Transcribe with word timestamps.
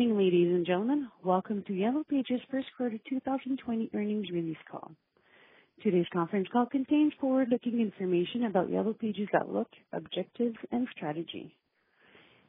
Morning, 0.00 0.16
ladies 0.16 0.54
and 0.54 0.64
gentlemen. 0.64 1.08
Welcome 1.22 1.62
to 1.66 1.74
Yellow 1.74 2.04
Pages 2.08 2.40
first 2.50 2.68
quarter 2.74 2.96
2020 3.06 3.90
earnings 3.92 4.30
release 4.30 4.56
call. 4.70 4.92
Today's 5.82 6.06
conference 6.10 6.48
call 6.50 6.64
contains 6.64 7.12
forward-looking 7.20 7.78
information 7.78 8.44
about 8.44 8.70
Yellow 8.70 8.94
Pages 8.94 9.28
outlook, 9.34 9.68
objectives, 9.92 10.56
and 10.72 10.88
strategy. 10.96 11.54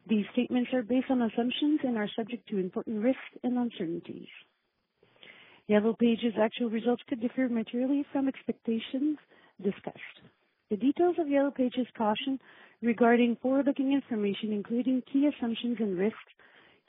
These 0.07 0.23
statements 0.31 0.69
are 0.71 0.81
based 0.81 1.07
on 1.09 1.23
assumptions 1.23 1.81
and 1.83 1.97
are 1.97 2.09
subject 2.15 2.47
to 2.47 2.57
important 2.57 3.03
risks 3.03 3.19
and 3.43 3.57
uncertainties. 3.57 4.29
Yellow 5.67 5.93
Pages 5.99 6.35
actual 6.41 6.69
results 6.69 7.03
could 7.09 7.19
differ 7.19 7.49
materially 7.49 8.05
from 8.13 8.29
expectations 8.29 9.17
discussed. 9.61 10.21
The 10.69 10.77
details 10.77 11.17
of 11.19 11.27
Yellow 11.27 11.51
Pages 11.51 11.87
caution 11.97 12.39
regarding 12.81 13.35
forward-looking 13.41 13.91
information, 13.91 14.53
including 14.53 15.03
key 15.11 15.27
assumptions 15.27 15.75
and 15.81 15.97
risks, 15.99 16.31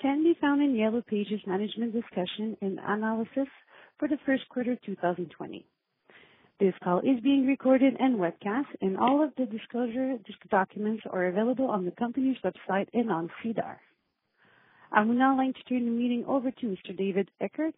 can 0.03 0.25
be 0.25 0.37
found 0.41 0.61
in 0.61 0.75
Yellow 0.75 1.01
Pages 1.01 1.41
management 1.47 1.93
discussion 1.93 2.57
and 2.61 2.81
analysis 2.85 3.47
for 3.99 4.09
the 4.09 4.19
first 4.27 4.43
quarter 4.49 4.77
2020. 4.85 5.65
This 6.59 6.75
call 6.83 6.99
is 6.99 7.21
being 7.23 7.47
recorded 7.47 7.95
and 7.99 8.19
webcast, 8.19 8.67
and 8.81 8.99
all 8.99 9.23
of 9.23 9.31
the 9.39 9.47
disclosure 9.47 10.17
documents 10.51 11.05
are 11.11 11.27
available 11.27 11.67
on 11.67 11.85
the 11.85 11.93
company's 11.93 12.37
website 12.45 12.89
and 12.93 13.11
on 13.11 13.31
SEDAR. 13.43 13.77
I 14.91 15.05
would 15.05 15.17
now 15.17 15.37
like 15.37 15.55
to 15.55 15.63
turn 15.65 15.85
the 15.85 15.91
meeting 15.91 16.25
over 16.27 16.51
to 16.51 16.67
Mr. 16.67 16.97
David 16.97 17.31
Eckert, 17.41 17.75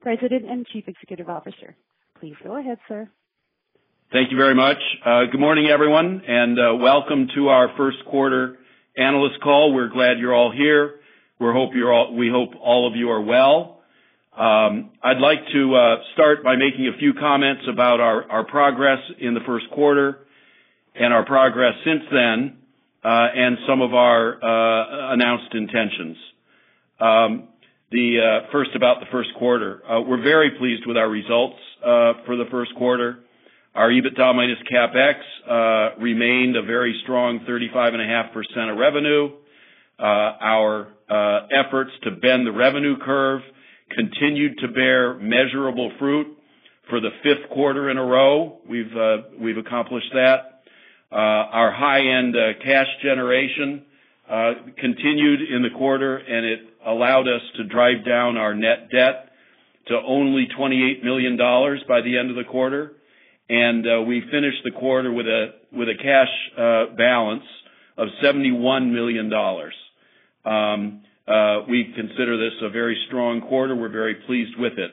President 0.00 0.44
and 0.50 0.66
Chief 0.66 0.84
Executive 0.86 1.28
Officer. 1.28 1.76
Please 2.20 2.34
go 2.42 2.58
ahead, 2.58 2.78
sir. 2.88 3.08
Thank 4.12 4.30
you 4.30 4.36
very 4.36 4.54
much. 4.54 4.78
Uh, 5.04 5.24
good 5.30 5.40
morning, 5.40 5.68
everyone, 5.68 6.22
and 6.26 6.58
uh, 6.58 6.74
welcome 6.74 7.28
to 7.36 7.48
our 7.48 7.70
first 7.76 7.98
quarter 8.10 8.58
analyst 8.96 9.40
call. 9.42 9.72
We're 9.72 9.88
glad 9.88 10.18
you're 10.18 10.34
all 10.34 10.52
here. 10.52 10.98
We 11.40 11.46
hope 11.52 11.70
you're 11.72 11.92
all 11.92 12.16
we 12.16 12.28
hope 12.28 12.50
all 12.60 12.88
of 12.88 12.96
you 12.96 13.10
are 13.10 13.20
well. 13.20 13.78
Um, 14.36 14.90
I'd 15.02 15.20
like 15.20 15.38
to 15.52 15.74
uh, 15.74 15.96
start 16.14 16.42
by 16.42 16.56
making 16.56 16.90
a 16.92 16.98
few 16.98 17.14
comments 17.14 17.62
about 17.72 18.00
our 18.00 18.44
progress 18.44 18.98
in 19.20 19.34
the 19.34 19.40
first 19.46 19.66
quarter 19.72 20.18
and 20.96 21.14
our 21.14 21.24
progress 21.24 21.74
since 21.84 22.02
then, 22.10 22.56
uh, 23.04 23.08
and 23.34 23.56
some 23.68 23.82
of 23.82 23.94
our 23.94 24.34
uh, 24.34 25.14
announced 25.14 25.54
intentions. 25.54 26.16
Um, 27.00 27.48
first, 28.50 28.70
about 28.74 28.98
the 28.98 29.06
first 29.12 29.30
quarter. 29.38 29.80
We're 30.06 30.22
very 30.22 30.58
pleased 30.58 30.86
with 30.86 30.96
our 30.96 31.08
results 31.08 31.58
for 31.80 32.36
the 32.36 32.46
first 32.50 32.74
quarter. 32.76 33.20
Our 33.76 33.90
EBITDA 33.90 34.34
minus 34.34 34.58
CapEx 34.72 36.00
remained 36.00 36.56
a 36.56 36.62
very 36.62 36.98
strong 37.04 37.40
35.5% 37.48 38.72
of 38.72 38.76
revenue. 38.76 39.30
Our 40.00 40.88
efforts 41.10 41.90
to 42.04 42.10
bend 42.12 42.46
the 42.46 42.52
revenue 42.52 42.96
curve 43.04 43.42
continued 43.90 44.58
to 44.58 44.68
bear 44.68 45.14
measurable 45.14 45.92
fruit. 45.98 46.26
For 46.90 47.00
the 47.00 47.10
fifth 47.22 47.50
quarter 47.52 47.90
in 47.90 47.98
a 47.98 48.04
row, 48.04 48.60
we've 48.68 48.96
uh, 48.96 49.16
we've 49.38 49.58
accomplished 49.58 50.10
that. 50.14 50.62
Uh, 51.12 51.16
our 51.16 51.70
high-end 51.70 52.34
cash 52.64 52.86
generation 53.02 53.84
continued 54.80 55.40
in 55.54 55.62
the 55.62 55.76
quarter, 55.76 56.16
and 56.16 56.46
it 56.46 56.60
allowed 56.86 57.28
us 57.28 57.42
to 57.56 57.64
drive 57.64 58.06
down 58.06 58.36
our 58.38 58.54
net 58.54 58.88
debt 58.90 59.30
to 59.88 59.94
only 60.06 60.48
$28 60.58 61.02
million 61.02 61.36
by 61.36 62.00
the 62.02 62.18
end 62.18 62.30
of 62.30 62.36
the 62.36 62.44
quarter. 62.50 62.92
And 63.50 63.86
uh 63.86 64.02
we 64.02 64.20
finished 64.30 64.58
the 64.64 64.72
quarter 64.72 65.10
with 65.10 65.26
a 65.26 65.52
with 65.72 65.88
a 65.88 65.94
cash 65.94 66.28
balance 66.96 67.44
of 67.96 68.08
$71 68.22 68.92
million. 68.92 69.30
Uh, 71.28 71.64
we 71.68 71.92
consider 71.94 72.36
this 72.38 72.56
a 72.62 72.70
very 72.70 72.96
strong 73.06 73.42
quarter. 73.42 73.76
We're 73.76 73.90
very 73.90 74.14
pleased 74.26 74.56
with 74.58 74.78
it. 74.78 74.92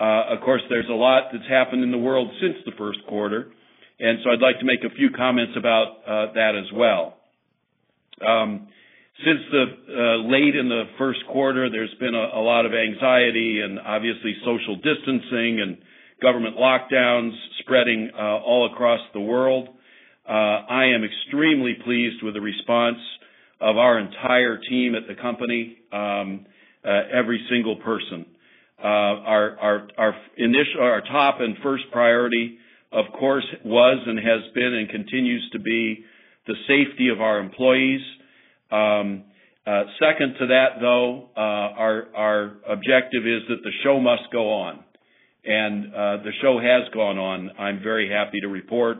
Uh, 0.00 0.34
of 0.34 0.40
course, 0.42 0.62
there's 0.70 0.88
a 0.88 0.94
lot 0.94 1.24
that's 1.32 1.46
happened 1.48 1.82
in 1.82 1.90
the 1.92 1.98
world 1.98 2.28
since 2.40 2.56
the 2.64 2.72
first 2.78 3.00
quarter, 3.08 3.52
and 4.00 4.18
so 4.24 4.30
I'd 4.30 4.40
like 4.40 4.58
to 4.60 4.64
make 4.64 4.80
a 4.84 4.94
few 4.96 5.10
comments 5.10 5.52
about 5.56 5.86
uh, 6.06 6.32
that 6.32 6.52
as 6.56 6.72
well. 6.74 7.18
Um, 8.26 8.68
since 9.24 9.40
the 9.50 9.64
uh 9.64 10.28
late 10.28 10.56
in 10.56 10.68
the 10.68 10.84
first 10.98 11.20
quarter, 11.30 11.68
there's 11.70 11.94
been 12.00 12.14
a 12.14 12.40
lot 12.40 12.64
of 12.64 12.72
anxiety 12.72 13.60
and 13.60 13.78
obviously 13.78 14.34
social 14.44 14.76
distancing 14.76 15.60
and 15.60 15.78
government 16.22 16.56
lockdowns 16.56 17.32
spreading 17.60 18.10
uh 18.16 18.40
all 18.40 18.70
across 18.72 19.00
the 19.12 19.20
world. 19.20 19.68
Uh 20.28 20.32
I 20.32 20.86
am 20.86 21.04
extremely 21.04 21.74
pleased 21.84 22.22
with 22.22 22.34
the 22.34 22.40
response 22.40 22.98
of 23.62 23.76
our 23.76 23.98
entire 23.98 24.58
team 24.68 24.94
at 24.94 25.06
the 25.06 25.20
company, 25.20 25.78
um, 25.92 26.44
uh, 26.84 26.90
every 27.16 27.40
single 27.48 27.76
person. 27.76 28.26
Uh, 28.82 28.86
our 28.86 29.86
our 29.96 30.14
initial 30.36 30.80
our 30.80 31.00
top 31.02 31.36
and 31.38 31.56
first 31.62 31.84
priority, 31.92 32.58
of 32.90 33.04
course, 33.18 33.44
was 33.64 33.98
and 34.06 34.18
has 34.18 34.52
been 34.54 34.74
and 34.74 34.88
continues 34.90 35.48
to 35.52 35.60
be 35.60 36.04
the 36.48 36.54
safety 36.66 37.08
of 37.08 37.20
our 37.20 37.38
employees. 37.38 38.00
Um, 38.72 39.24
uh, 39.64 39.84
second 40.00 40.34
to 40.40 40.46
that, 40.48 40.80
though, 40.80 41.28
uh, 41.36 41.40
our 41.40 42.56
objective 42.68 43.24
is 43.24 43.42
that 43.48 43.62
the 43.62 43.70
show 43.84 44.00
must 44.00 44.24
go 44.32 44.52
on. 44.52 44.82
And 45.44 45.86
uh, 45.86 46.16
the 46.24 46.32
show 46.40 46.58
has 46.58 46.92
gone 46.92 47.18
on, 47.18 47.50
I'm 47.58 47.80
very 47.82 48.08
happy 48.10 48.40
to 48.40 48.48
report. 48.48 48.98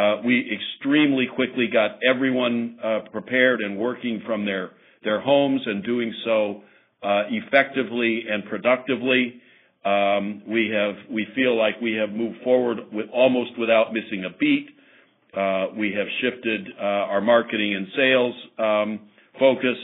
Uh, 0.00 0.22
we 0.24 0.50
extremely 0.50 1.26
quickly 1.34 1.66
got 1.70 1.98
everyone 2.02 2.78
uh, 2.82 3.00
prepared 3.12 3.60
and 3.60 3.76
working 3.76 4.22
from 4.24 4.46
their 4.46 4.70
their 5.04 5.20
homes 5.20 5.60
and 5.66 5.84
doing 5.84 6.14
so 6.24 6.62
uh, 7.02 7.24
effectively 7.28 8.24
and 8.30 8.44
productively. 8.46 9.42
Um, 9.84 10.42
we 10.48 10.70
have 10.74 10.94
we 11.10 11.26
feel 11.34 11.58
like 11.58 11.74
we 11.82 11.92
have 11.94 12.10
moved 12.10 12.38
forward 12.42 12.78
with 12.92 13.06
almost 13.12 13.58
without 13.58 13.92
missing 13.92 14.24
a 14.24 14.30
beat. 14.38 14.68
We 15.76 15.92
have 15.92 16.06
shifted 16.22 16.68
our 16.78 17.20
marketing 17.20 17.74
and 17.74 17.86
sales 17.94 18.34
um, 18.58 19.00
focus. 19.38 19.76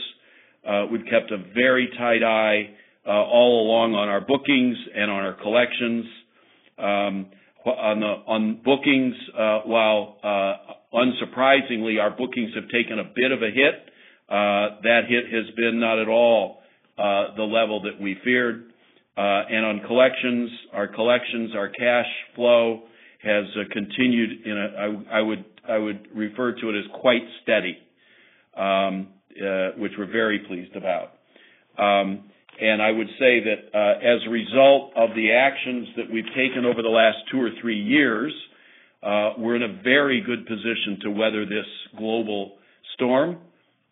We've 0.91 1.05
kept 1.11 1.31
a 1.31 1.37
very 1.53 1.89
tight 1.95 2.23
eye 2.23 2.71
all 3.05 3.67
along 3.67 3.93
on 3.93 4.09
our 4.09 4.21
bookings 4.21 4.77
and 4.95 5.11
on 5.11 5.23
our 5.23 5.33
collections. 5.33 6.05
Um, 7.65 8.03
on 8.03 8.61
bookings, 8.63 9.15
uh, 9.37 9.59
while 9.65 10.17
uh, 10.23 10.97
unsurprisingly, 10.97 11.99
our 11.99 12.11
bookings 12.11 12.51
have 12.55 12.69
taken 12.69 12.99
a 12.99 13.03
bit 13.03 13.31
of 13.31 13.41
a 13.41 13.51
hit, 13.51 13.75
uh, 14.29 14.79
that 14.83 15.01
hit 15.09 15.25
has 15.33 15.53
been 15.55 15.79
not 15.79 15.99
at 15.99 16.07
all 16.07 16.61
the 16.97 17.43
level 17.43 17.81
that 17.81 18.01
we 18.01 18.15
feared. 18.23 18.71
Uh 19.17 19.21
and 19.49 19.65
on 19.65 19.81
collections, 19.87 20.49
our 20.73 20.87
collections, 20.87 21.51
our 21.55 21.69
cash 21.69 22.05
flow 22.35 22.83
has 23.23 23.45
continued 23.71 24.45
in 24.45 24.57
a, 24.57 25.03
I 25.11 25.21
would 25.21 25.45
I 25.67 25.77
would 25.77 26.07
refer 26.15 26.53
to 26.53 26.69
it 26.69 26.77
as 26.77 26.85
quite 27.01 27.23
steady, 27.43 27.77
um, 28.55 29.07
which 29.77 29.93
we're 29.97 30.11
very 30.11 30.39
pleased 30.47 30.75
about. 30.75 31.13
And 32.59 32.81
I 32.81 32.91
would 32.91 33.07
say 33.19 33.39
that 33.39 33.77
uh, 33.77 33.99
as 33.99 34.21
a 34.25 34.29
result 34.29 34.93
of 34.95 35.11
the 35.15 35.31
actions 35.31 35.87
that 35.97 36.11
we've 36.11 36.25
taken 36.35 36.65
over 36.65 36.81
the 36.81 36.89
last 36.89 37.17
two 37.31 37.39
or 37.39 37.49
three 37.61 37.79
years, 37.79 38.33
uh, 39.03 39.33
we're 39.37 39.55
in 39.55 39.63
a 39.63 39.81
very 39.83 40.21
good 40.21 40.45
position 40.47 40.99
to 41.03 41.11
weather 41.11 41.45
this 41.45 41.65
global 41.97 42.57
storm. 42.95 43.37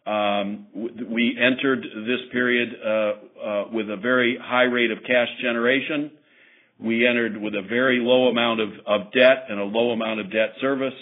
Um, 0.07 0.68
we 0.74 1.38
entered 1.39 1.81
this 1.81 2.19
period 2.31 2.69
uh, 2.84 2.89
uh 2.89 3.63
with 3.72 3.89
a 3.89 3.98
very 3.98 4.38
high 4.42 4.63
rate 4.63 4.92
of 4.92 5.00
cash 5.00 5.30
generation. 5.42 6.12
We 6.80 7.07
entered 7.07 7.38
with 7.38 7.56
a 7.56 7.63
very 7.68 8.00
low 8.01 8.28
amount 8.28 8.62
of 8.62 9.12
debt 9.13 9.45
and 9.50 9.60
a 9.60 9.63
low 9.63 9.92
amount 9.92 10.19
of 10.19 10.31
debt 10.31 10.54
service. 10.62 10.94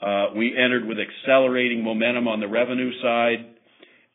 Uh 0.00 0.26
we 0.36 0.54
entered 0.56 0.84
with 0.84 0.98
accelerating 0.98 1.82
momentum 1.82 2.28
on 2.28 2.40
the 2.40 2.48
revenue 2.48 2.90
side. 3.00 3.46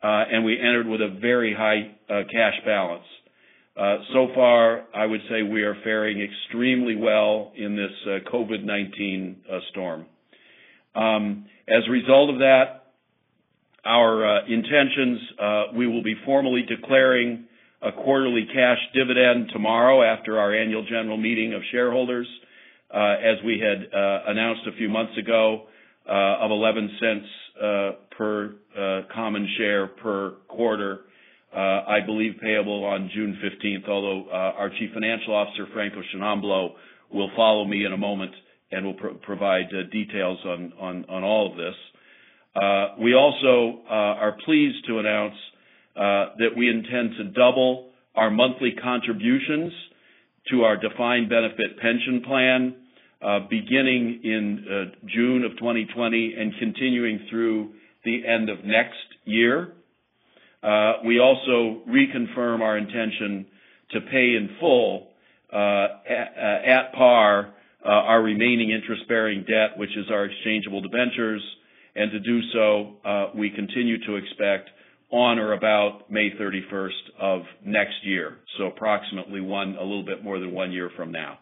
Uh, 0.03 0.25
and 0.29 0.43
we 0.43 0.59
entered 0.59 0.85
with 0.85 0.99
a 0.99 1.17
very 1.21 1.55
high 1.57 1.95
uh, 2.13 2.23
cash 2.29 2.55
balance. 2.65 3.05
Uh, 3.77 3.99
so 4.11 4.27
far, 4.35 4.83
I 4.93 5.05
would 5.05 5.21
say 5.29 5.43
we 5.43 5.63
are 5.63 5.77
faring 5.81 6.21
extremely 6.21 6.97
well 6.97 7.53
in 7.55 7.77
this 7.77 8.23
COVID-19 8.31 9.35
storm. 9.71 10.05
Um, 10.93 11.45
as 11.69 11.83
a 11.87 11.91
result 11.91 12.31
of 12.31 12.39
that, 12.39 12.91
our 13.85 14.45
intentions, 14.45 15.19
we 15.75 15.87
will 15.87 16.03
be 16.03 16.15
formally 16.25 16.63
declaring 16.67 17.45
a 17.81 17.91
quarterly 17.91 18.45
cash 18.53 18.77
dividend 18.93 19.49
tomorrow 19.53 20.03
after 20.03 20.37
our 20.37 20.53
annual 20.53 20.83
general 20.83 21.17
meeting 21.17 21.53
of 21.53 21.61
shareholders, 21.71 22.27
as 22.93 23.37
we 23.43 23.59
had 23.59 23.87
announced 24.27 24.61
a 24.67 24.77
few 24.77 24.89
months 24.89 25.17
ago, 25.17 25.63
of 26.05 26.51
$0.11 26.51 27.23
Uh, 27.61 27.91
per 28.17 28.55
uh, 28.75 29.01
common 29.13 29.47
share 29.57 29.85
per 29.85 30.31
quarter, 30.47 31.01
uh, 31.55 31.59
I 31.59 31.99
believe 32.03 32.33
payable 32.41 32.83
on 32.83 33.11
June 33.13 33.37
15th, 33.43 33.87
although 33.87 34.27
our 34.31 34.71
Chief 34.71 34.89
Financial 34.91 35.35
Officer, 35.35 35.67
Franco 35.71 36.01
Sciannamblo, 36.01 36.71
will 37.11 37.29
follow 37.35 37.63
me 37.65 37.85
in 37.85 37.93
a 37.93 37.97
moment 37.97 38.31
and 38.71 38.87
will 38.87 38.95
provide 39.21 39.65
details 39.91 40.39
on 40.45 41.05
all 41.23 41.51
of 41.51 41.57
this. 41.57 41.75
We 42.99 43.13
also 43.13 43.81
are 43.87 44.35
pleased 44.43 44.87
to 44.87 44.97
announce 44.97 45.35
that 45.95 46.57
we 46.57 46.67
intend 46.69 47.11
to 47.17 47.23
double 47.25 47.91
our 48.15 48.31
monthly 48.31 48.73
contributions 48.81 49.71
to 50.49 50.63
our 50.63 50.75
defined 50.75 51.29
benefit 51.29 51.77
pension 51.79 52.23
plan, 52.25 52.75
Uh, 53.23 53.39
beginning 53.49 54.19
in 54.25 54.65
uh, 54.67 55.07
June 55.07 55.45
of 55.45 55.51
2020 55.51 56.35
and 56.37 56.51
continuing 56.59 57.25
through 57.29 57.69
the 58.03 58.27
end 58.27 58.49
of 58.49 58.65
next 58.65 58.97
year. 59.23 59.71
Uh, 60.61 60.95
we 61.05 61.19
also 61.19 61.83
reconfirm 61.87 62.59
our 62.59 62.77
intention 62.77 63.45
to 63.91 64.01
pay 64.01 64.35
in 64.35 64.49
full, 64.59 65.07
at 65.53 66.91
par, 66.93 67.53
our 67.85 68.21
remaining 68.21 68.71
interest-bearing 68.71 69.45
debt, 69.47 69.77
which 69.77 69.95
is 69.95 70.07
our 70.11 70.25
exchangeable 70.25 70.81
debentures. 70.81 71.41
And 71.95 72.11
to 72.11 72.19
do 72.19 72.41
so, 72.51 73.31
we 73.37 73.51
continue 73.51 74.05
to 74.05 74.15
expect 74.15 74.69
on 75.11 75.39
or 75.39 75.53
about 75.53 76.11
May 76.11 76.31
31st 76.31 77.21
of 77.21 77.41
next 77.63 78.03
year, 78.03 78.39
so 78.57 78.65
approximately 78.65 79.39
one 79.39 79.77
a 79.79 79.83
little 79.83 80.03
bit 80.03 80.25
more 80.25 80.39
than 80.39 80.51
one 80.51 80.73
year 80.73 80.89
from 80.97 81.13
now. 81.13 81.37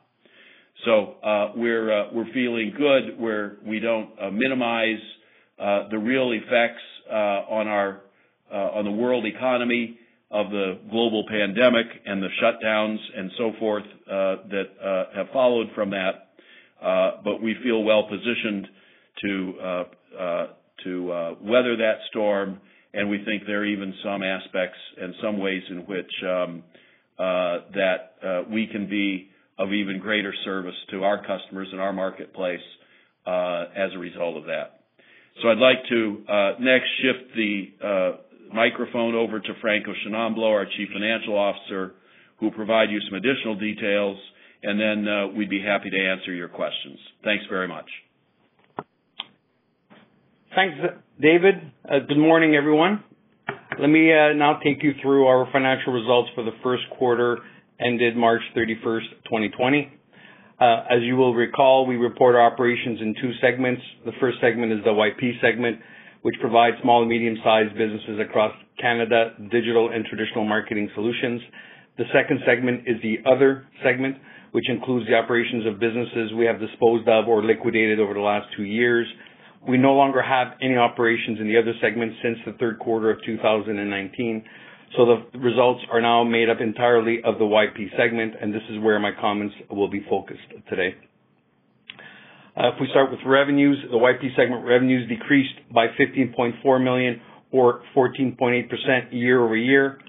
Uh, 1.21 1.51
we're 1.56 1.91
uh 1.91 2.07
we're 2.12 2.31
feeling 2.33 2.73
good, 2.75 3.19
where 3.19 3.57
we 3.65 3.79
don't 3.79 4.09
uh, 4.19 4.31
minimize 4.31 5.00
uh, 5.59 5.88
the 5.89 5.97
real 5.97 6.31
effects 6.31 6.81
uh 7.09 7.13
on 7.50 7.68
our 7.68 8.01
uh 8.51 8.56
on 8.56 8.85
the 8.85 8.91
world 8.91 9.25
economy 9.25 9.97
of 10.31 10.50
the 10.50 10.79
global 10.89 11.23
pandemic 11.29 11.85
and 12.06 12.23
the 12.23 12.29
shutdowns 12.41 12.97
and 13.15 13.31
so 13.38 13.51
forth 13.59 13.83
that 14.07 15.07
have 15.15 15.27
followed 15.31 15.68
from 15.75 15.91
that. 15.91 16.29
Uh 16.81 17.21
but 17.24 17.41
we 17.41 17.56
feel 17.63 17.83
well-positioned 17.83 18.67
to 19.21 19.85
to 20.83 21.35
weather 21.41 21.77
that 21.77 21.97
storm, 22.09 22.59
and 22.94 23.09
we 23.09 23.24
think 23.24 23.44
there 23.45 23.59
are 23.59 23.65
even 23.65 23.94
some 24.03 24.24
aspects 24.24 24.79
and 25.00 25.13
some 25.21 25.38
ways 25.38 25.62
in 25.69 25.85
which 25.85 26.12
um, 26.27 26.63
that 27.19 28.45
we 28.50 28.67
can 28.67 28.89
be 28.89 29.30
of 29.57 29.71
even 29.74 30.00
greater 30.00 30.33
service 30.44 30.75
to 30.92 31.03
our 31.03 31.19
customers 31.25 31.68
and 31.71 31.80
our 31.80 31.94
marketplace 31.94 32.62
uh, 33.25 33.65
as 33.75 33.92
a 33.94 34.00
result 34.00 34.38
of 34.38 34.45
that. 34.45 34.81
So 35.42 35.50
I'd 35.50 35.57
like 35.57 35.77
to 35.89 36.24
uh, 36.27 36.51
next 36.59 36.88
shift 37.01 37.36
the 37.36 37.71
uh, 37.83 38.12
microphone 38.53 39.15
over 39.15 39.39
to 39.39 39.50
Franco 39.62 39.92
Sciannamblo, 39.94 40.44
our 40.44 40.65
Chief 40.65 40.89
Financial 40.92 41.38
Officer, 41.38 41.94
who 42.38 42.48
will 42.48 42.53
provide 42.53 42.89
you 42.89 43.00
some 43.07 43.18
additional 43.18 43.56
details, 43.56 44.18
and 44.63 44.80
then 44.80 45.36
we'd 45.36 45.50
be 45.50 45.62
happy 45.62 45.89
to 45.89 45.98
answer 45.98 46.33
your 46.33 46.50
questions. 46.50 46.98
Thanks 47.24 47.45
very 47.50 47.68
much. 47.68 47.86
Thanks, 50.53 50.75
David. 51.19 51.56
Good 52.07 52.18
morning, 52.18 52.56
everyone. 52.56 53.03
Let 53.80 53.88
me 53.88 54.09
now 54.36 54.59
take 54.63 54.83
you 54.83 54.94
through 55.01 55.27
our 55.27 55.48
financial 55.51 55.94
results 55.94 56.30
for 56.36 56.44
the 56.44 56.51
first 56.62 56.83
quarter 56.98 57.38
ended 57.83 58.15
March 58.15 58.41
31st, 58.55 59.25
2020. 59.25 59.91
Uh, 60.59 60.83
as 60.89 61.01
you 61.01 61.15
will 61.15 61.33
recall, 61.33 61.87
we 61.87 61.95
report 61.95 62.35
our 62.35 62.45
operations 62.45 63.01
in 63.01 63.15
two 63.19 63.31
segments. 63.41 63.81
The 64.05 64.11
first 64.19 64.37
segment 64.39 64.71
is 64.71 64.79
the 64.83 64.91
YP 64.91 65.41
segment, 65.41 65.79
which 66.21 66.35
provides 66.39 66.77
small 66.83 67.01
and 67.01 67.09
medium-sized 67.09 67.73
businesses 67.75 68.19
across 68.19 68.53
Canada, 68.79 69.33
digital 69.49 69.89
and 69.89 70.05
traditional 70.05 70.45
marketing 70.45 70.89
solutions. 70.93 71.41
The 71.97 72.05
second 72.13 72.41
segment 72.45 72.87
is 72.87 73.01
the 73.01 73.17
other 73.29 73.67
segment, 73.83 74.17
which 74.51 74.69
includes 74.69 75.07
the 75.07 75.15
operations 75.15 75.65
of 75.65 75.79
businesses 75.79 76.31
we 76.37 76.45
have 76.45 76.59
disposed 76.59 77.07
of 77.07 77.27
or 77.27 77.43
liquidated 77.43 77.99
over 77.99 78.13
the 78.13 78.19
last 78.21 78.47
two 78.55 78.63
years. 78.63 79.07
We 79.67 79.77
no 79.77 79.93
longer 79.93 80.21
have 80.21 80.57
any 80.61 80.77
operations 80.77 81.39
in 81.39 81.47
the 81.47 81.57
other 81.57 81.73
segment 81.81 82.13
since 82.23 82.37
the 82.45 82.53
third 82.53 82.79
quarter 82.79 83.09
of 83.09 83.17
2019. 83.25 84.43
So 84.97 85.05
the 85.05 85.39
results 85.39 85.81
are 85.91 86.01
now 86.01 86.23
made 86.23 86.49
up 86.49 86.59
entirely 86.59 87.19
of 87.23 87.38
the 87.38 87.45
YP 87.45 87.95
segment, 87.97 88.33
and 88.41 88.53
this 88.53 88.61
is 88.69 88.79
where 88.79 88.99
my 88.99 89.11
comments 89.19 89.55
will 89.69 89.89
be 89.89 90.05
focused 90.09 90.41
today. 90.69 90.95
Uh, 92.57 92.67
if 92.69 92.75
we 92.81 92.88
start 92.89 93.09
with 93.09 93.21
revenues, 93.25 93.77
the 93.89 93.97
YP 93.97 94.35
segment 94.35 94.65
revenues 94.65 95.07
decreased 95.07 95.55
by 95.73 95.88
15.4 95.99 96.83
million 96.83 97.21
or 97.51 97.81
14.8% 97.95 98.67
year-over-year 99.11 99.99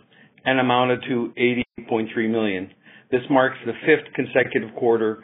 and 0.44 0.58
amounted 0.58 1.02
to 1.08 1.32
80.3 1.88 2.30
million. 2.30 2.70
This 3.12 3.20
marks 3.30 3.58
the 3.64 3.72
fifth 3.86 4.12
consecutive 4.14 4.74
quarter 4.74 5.22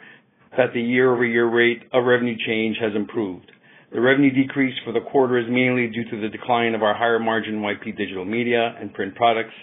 that 0.57 0.73
the 0.73 0.81
year-over-year 0.81 1.49
rate 1.49 1.81
of 1.91 2.05
revenue 2.05 2.35
change 2.47 2.77
has 2.81 2.95
improved. 2.95 3.51
The 3.91 3.99
revenue 3.99 4.31
decrease 4.31 4.75
for 4.85 4.93
the 4.93 5.01
quarter 5.01 5.39
is 5.39 5.47
mainly 5.49 5.87
due 5.87 6.07
to 6.11 6.21
the 6.21 6.29
decline 6.29 6.75
of 6.75 6.83
our 6.83 6.93
higher 6.93 7.17
margin 7.17 7.59
YP 7.61 7.97
Digital 7.97 8.23
Media 8.23 8.75
and 8.79 8.93
print 8.93 9.15
products, 9.15 9.53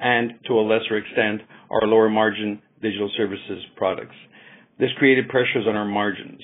and 0.00 0.32
to 0.46 0.54
a 0.54 0.64
lesser 0.64 0.96
extent, 0.96 1.42
our 1.70 1.86
lower 1.86 2.08
margin 2.08 2.62
digital 2.80 3.10
services 3.18 3.62
products. 3.76 4.14
This 4.78 4.88
created 4.96 5.28
pressures 5.28 5.66
on 5.68 5.76
our 5.76 5.84
margins. 5.84 6.40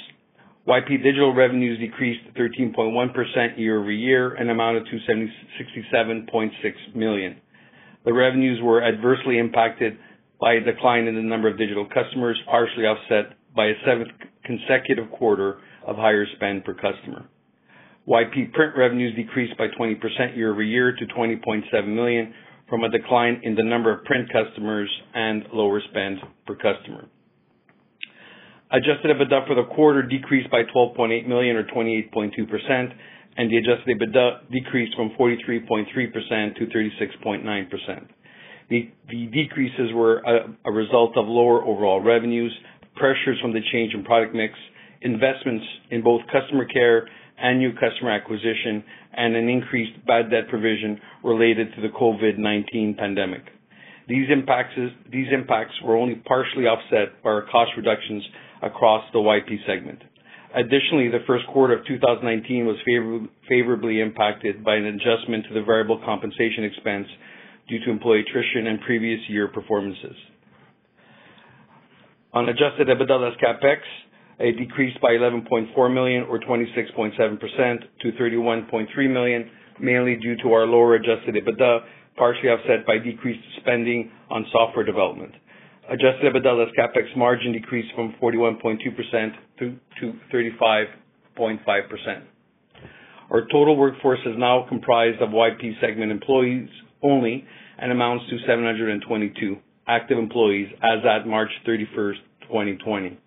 YP 0.69 1.02
Digital 1.02 1.34
revenues 1.34 1.79
decreased 1.79 2.20
13.1% 2.37 3.58
year-over-year 3.58 4.35
and 4.35 4.50
amounted 4.50 4.85
to 4.90 4.99
67.6 5.11 6.94
million. 6.94 7.40
The 8.05 8.12
revenues 8.12 8.61
were 8.62 8.85
adversely 8.85 9.38
impacted 9.38 9.96
by 10.38 10.55
a 10.55 10.61
decline 10.61 11.06
in 11.06 11.14
the 11.14 11.23
number 11.23 11.49
of 11.49 11.56
digital 11.56 11.87
customers, 11.87 12.38
partially 12.46 12.85
offset 12.85 13.38
by 13.54 13.66
a 13.66 13.75
seventh 13.87 14.08
consecutive 14.44 15.10
quarter 15.10 15.58
of 15.87 15.96
higher 15.96 16.26
spend 16.37 16.64
per 16.64 16.75
customer. 16.75 17.26
YP 18.08 18.52
Print 18.52 18.76
revenues 18.76 19.14
decreased 19.14 19.56
by 19.56 19.69
20% 19.78 20.37
year-over-year 20.37 20.96
to 20.96 21.06
20.7 21.06 21.87
million 21.87 22.34
from 22.69 22.82
a 22.84 22.88
decline 22.88 23.40
in 23.44 23.54
the 23.54 23.62
number 23.62 23.93
of 23.96 24.04
print 24.04 24.28
customers 24.32 24.90
and 25.14 25.44
lower 25.52 25.80
spend 25.90 26.18
per 26.47 26.54
customer. 26.54 27.06
Adjusted 28.73 29.14
EBITDA 29.14 29.47
for 29.47 29.54
the 29.54 29.64
quarter 29.75 30.02
decreased 30.02 30.50
by 30.50 30.62
12.8 30.75 31.28
million 31.28 31.56
or 31.56 31.64
28.2%, 31.64 32.92
and 33.37 33.50
the 33.50 33.56
adjusted 33.59 33.99
EBITDA 33.99 34.50
decreased 34.50 34.97
from 34.97 35.11
43.3% 35.21 36.56
to 36.56 36.66
36.9%. 36.66 38.09
The 38.71 38.90
decreases 39.11 39.92
were 39.92 40.23
a 40.64 40.73
result 40.73 41.18
of 41.18 41.26
lower 41.28 41.62
overall 41.62 42.00
revenues, 42.00 42.52
pressures 42.96 43.38
from 43.40 43.52
the 43.52 43.61
change 43.72 43.94
in 43.94 44.04
product 44.04 44.34
mix, 44.34 44.54
investments 45.00 45.64
in 45.90 46.02
both 46.02 46.20
customer 46.32 46.64
care 46.66 47.08
and 47.38 47.58
new 47.58 47.72
customer 47.72 48.11
acquisition, 48.11 48.84
and 49.12 49.34
an 49.34 49.49
increased 49.49 49.92
bad 50.06 50.30
debt 50.30 50.49
provision 50.49 51.00
related 51.25 51.75
to 51.75 51.82
the 51.82 51.88
COVID-19 51.88 52.96
pandemic. 52.96 53.42
These 54.08 54.28
impacts 54.30 55.72
were 55.84 55.96
only 55.96 56.16
partially 56.16 56.64
offset 56.66 57.22
by 57.22 57.30
our 57.30 57.46
cost 57.50 57.72
reductions 57.76 58.22
across 58.62 59.04
the 59.12 59.18
YP 59.18 59.66
segment. 59.66 60.00
Additionally, 60.54 61.08
the 61.08 61.25
first 61.26 61.46
quarter 61.49 61.75
of 61.78 61.87
2019 61.87 62.66
was 62.66 62.76
favorably 63.49 64.00
impacted 64.00 64.62
by 64.62 64.76
an 64.76 64.84
adjustment 64.84 65.46
to 65.49 65.54
the 65.54 65.62
variable 65.62 66.00
compensation 66.04 66.64
expense 66.64 67.06
due 67.68 67.78
to 67.84 67.90
employee 67.90 68.20
attrition 68.20 68.66
and 68.66 68.80
previous 68.82 69.20
year 69.28 69.49
performances. 69.49 70.14
On 72.34 72.48
adjusted 72.48 72.88
EBITDA 72.88 73.20
less 73.20 73.36
CapEx, 73.44 73.80
it 74.38 74.56
decreased 74.56 74.98
by 75.02 75.10
11.4 75.10 75.92
million 75.92 76.22
or 76.24 76.40
26.7% 76.40 77.78
to 78.00 78.12
31.3 78.12 79.12
million, 79.12 79.50
mainly 79.78 80.16
due 80.16 80.36
to 80.42 80.52
our 80.54 80.66
lower 80.66 80.94
adjusted 80.94 81.34
EBITDA, 81.34 81.80
partially 82.16 82.48
offset 82.48 82.86
by 82.86 82.96
decreased 82.96 83.44
spending 83.60 84.10
on 84.30 84.46
software 84.50 84.84
development. 84.84 85.32
Adjusted 85.90 86.32
EBITDA 86.32 86.58
less 86.58 86.74
CapEx 86.78 87.14
margin 87.18 87.52
decreased 87.52 87.94
from 87.94 88.14
41.2% 88.22 88.78
to 89.58 89.76
35.5%. 90.32 92.22
Our 93.30 93.42
total 93.52 93.76
workforce 93.76 94.20
is 94.24 94.36
now 94.38 94.64
comprised 94.70 95.20
of 95.20 95.30
YP 95.30 95.80
segment 95.82 96.10
employees 96.10 96.70
only 97.02 97.44
and 97.78 97.92
amounts 97.92 98.24
to 98.30 98.38
722 98.46 99.56
active 99.86 100.18
employees 100.18 100.68
as 100.82 101.04
at 101.04 101.26
March 101.26 101.50
31st, 101.66 102.18
2020. 102.42 103.18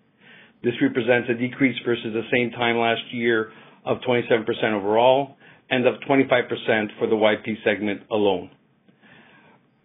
This 0.62 0.74
represents 0.80 1.28
a 1.30 1.34
decrease 1.34 1.76
versus 1.84 2.12
the 2.12 2.22
same 2.32 2.50
time 2.50 2.78
last 2.78 3.02
year 3.12 3.52
of 3.84 3.98
27% 3.98 4.46
overall 4.72 5.36
and 5.70 5.86
of 5.86 5.94
25% 6.08 6.18
for 6.98 7.06
the 7.06 7.14
YP 7.14 7.62
segment 7.64 8.02
alone. 8.10 8.50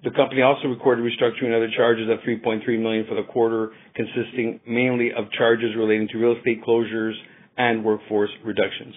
The 0.03 0.11
company 0.11 0.41
also 0.41 0.67
recorded 0.67 1.05
restructuring 1.05 1.45
and 1.45 1.55
other 1.55 1.69
charges 1.75 2.09
of 2.09 2.19
3.3 2.19 2.65
million 2.81 3.05
for 3.07 3.15
the 3.15 3.23
quarter, 3.23 3.71
consisting 3.95 4.59
mainly 4.67 5.11
of 5.11 5.31
charges 5.31 5.75
relating 5.77 6.07
to 6.09 6.17
real 6.17 6.35
estate 6.35 6.63
closures 6.63 7.13
and 7.57 7.83
workforce 7.83 8.31
reductions. 8.43 8.95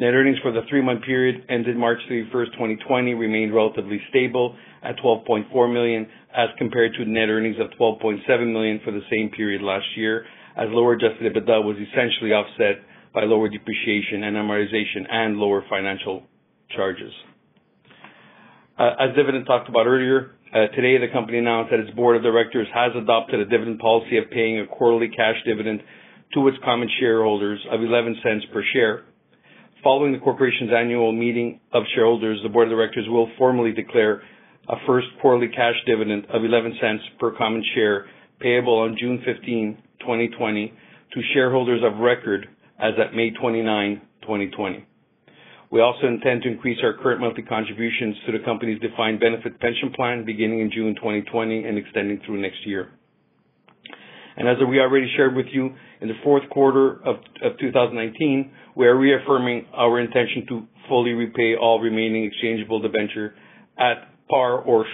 Net 0.00 0.14
earnings 0.14 0.38
for 0.40 0.50
the 0.50 0.62
three-month 0.70 1.04
period 1.04 1.44
ended 1.50 1.76
March 1.76 1.98
31st, 2.10 2.56
2020, 2.56 3.12
remained 3.12 3.54
relatively 3.54 4.00
stable 4.08 4.56
at 4.82 4.96
12.4 4.96 5.52
million, 5.70 6.08
as 6.34 6.48
compared 6.56 6.94
to 6.94 7.04
net 7.04 7.28
earnings 7.28 7.56
of 7.60 7.68
12.7 7.78 8.24
million 8.50 8.80
for 8.82 8.92
the 8.92 9.04
same 9.12 9.28
period 9.28 9.60
last 9.60 9.84
year, 9.96 10.24
as 10.56 10.68
lower 10.70 10.94
adjusted 10.94 11.30
EBITDA 11.30 11.62
was 11.62 11.76
essentially 11.76 12.32
offset 12.32 12.80
by 13.12 13.24
lower 13.24 13.50
depreciation 13.50 14.24
and 14.24 14.38
amortization 14.38 15.04
and 15.10 15.36
lower 15.36 15.62
financial 15.68 16.22
charges. 16.74 17.12
Uh, 18.78 18.96
as 19.04 19.14
David 19.14 19.34
talked 19.44 19.68
about 19.68 19.86
earlier, 19.86 20.32
uh, 20.54 20.72
today 20.74 20.96
the 20.96 21.12
company 21.12 21.36
announced 21.36 21.72
that 21.72 21.80
its 21.80 21.90
board 21.90 22.16
of 22.16 22.22
directors 22.22 22.66
has 22.72 22.92
adopted 22.96 23.38
a 23.38 23.44
dividend 23.44 23.78
policy 23.78 24.16
of 24.16 24.30
paying 24.30 24.60
a 24.60 24.66
quarterly 24.66 25.08
cash 25.14 25.36
dividend 25.44 25.82
to 26.32 26.48
its 26.48 26.56
common 26.64 26.88
shareholders 26.98 27.60
of 27.70 27.80
0.11 27.80 28.14
per 28.50 28.64
share. 28.72 29.04
Following 29.82 30.12
the 30.12 30.18
corporation's 30.18 30.70
annual 30.76 31.10
meeting 31.10 31.58
of 31.72 31.84
shareholders, 31.94 32.38
the 32.42 32.50
board 32.50 32.68
of 32.68 32.76
directors 32.76 33.06
will 33.08 33.30
formally 33.38 33.72
declare 33.72 34.22
a 34.68 34.74
first 34.86 35.06
quarterly 35.22 35.48
cash 35.48 35.76
dividend 35.86 36.26
of 36.26 36.42
0.11 36.42 36.98
per 37.18 37.34
common 37.34 37.64
share 37.74 38.04
payable 38.40 38.78
on 38.78 38.94
June 39.00 39.22
15, 39.24 39.78
2020 40.00 40.74
to 41.14 41.20
shareholders 41.32 41.80
of 41.82 41.98
record 41.98 42.46
as 42.78 42.92
at 43.00 43.14
May 43.14 43.30
29, 43.30 44.02
2020. 44.20 44.86
We 45.70 45.80
also 45.80 46.06
intend 46.06 46.42
to 46.42 46.50
increase 46.50 46.78
our 46.82 46.94
current 46.94 47.22
monthly 47.22 47.44
contributions 47.44 48.16
to 48.26 48.32
the 48.32 48.44
company's 48.44 48.80
defined 48.80 49.18
benefit 49.18 49.58
pension 49.60 49.92
plan 49.96 50.26
beginning 50.26 50.60
in 50.60 50.70
June 50.70 50.94
2020 50.94 51.64
and 51.64 51.78
extending 51.78 52.20
through 52.26 52.42
next 52.42 52.66
year. 52.66 52.90
And 54.36 54.46
as 54.46 54.56
we 54.68 54.78
already 54.78 55.10
shared 55.16 55.34
with 55.34 55.46
you, 55.52 55.70
in 56.00 56.08
the 56.08 56.14
fourth 56.24 56.48
quarter 56.50 57.00
of 57.04 57.16
2019, 57.60 58.50
we 58.76 58.86
are 58.86 58.96
reaffirming 58.96 59.66
our 59.74 60.00
intention 60.00 60.46
to 60.48 60.66
fully 60.88 61.12
repay 61.12 61.54
all 61.60 61.80
remaining 61.80 62.24
exchangeable 62.24 62.80
debenture 62.80 63.34
at 63.78 64.08
par 64.28 64.58
or 64.60 64.84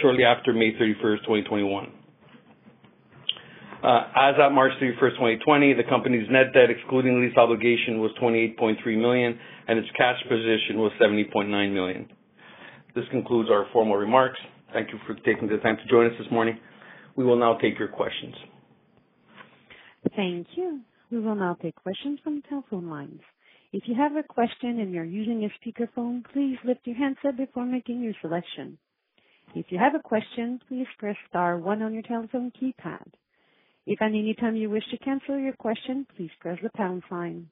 shortly 0.00 0.24
after 0.24 0.52
May 0.52 0.72
31st, 0.72 1.18
2021. 1.22 1.92
Uh, 3.82 4.08
as 4.16 4.34
at 4.42 4.50
March 4.52 4.72
31st, 4.80 5.10
2020, 5.42 5.74
the 5.74 5.82
company's 5.84 6.26
net 6.30 6.54
debt, 6.54 6.70
excluding 6.70 7.20
lease 7.20 7.36
obligation, 7.36 8.00
was 8.00 8.10
28.3 8.22 8.78
million, 8.98 9.38
and 9.68 9.78
its 9.78 9.88
cash 9.96 10.16
position 10.22 10.78
was 10.78 10.90
70.9 11.00 11.50
million. 11.74 12.08
This 12.94 13.04
concludes 13.10 13.50
our 13.50 13.66
formal 13.72 13.96
remarks. 13.96 14.38
Thank 14.72 14.88
you 14.90 14.98
for 15.06 15.14
taking 15.14 15.48
the 15.48 15.58
time 15.58 15.76
to 15.76 15.90
join 15.90 16.06
us 16.06 16.12
this 16.18 16.30
morning. 16.30 16.58
We 17.16 17.24
will 17.24 17.38
now 17.38 17.58
take 17.58 17.78
your 17.78 17.88
questions. 17.88 18.34
Thank 20.16 20.46
you. 20.56 20.80
We 21.10 21.20
will 21.20 21.34
now 21.36 21.56
take 21.62 21.76
questions 21.76 22.20
from 22.22 22.42
telephone 22.42 22.88
lines. 22.90 23.20
If 23.72 23.84
you 23.86 23.94
have 23.96 24.12
a 24.16 24.22
question 24.22 24.80
and 24.80 24.92
you're 24.92 25.04
using 25.04 25.44
a 25.44 25.50
speakerphone, 25.60 26.24
please 26.32 26.58
lift 26.64 26.86
your 26.86 26.96
handset 26.96 27.36
before 27.36 27.66
making 27.66 28.00
your 28.02 28.14
selection. 28.20 28.78
If 29.54 29.66
you 29.70 29.78
have 29.78 29.94
a 29.94 30.00
question, 30.02 30.60
please 30.68 30.86
press 30.98 31.16
star 31.28 31.58
one 31.58 31.82
on 31.82 31.92
your 31.94 32.02
telephone 32.02 32.52
keypad. 32.60 33.06
If 33.86 34.00
at 34.02 34.08
any 34.08 34.34
time 34.38 34.56
you 34.56 34.70
wish 34.70 34.84
to 34.90 34.98
cancel 34.98 35.38
your 35.38 35.54
question, 35.54 36.06
please 36.16 36.30
press 36.40 36.58
the 36.62 36.70
pound 36.76 37.02
sign. 37.10 37.48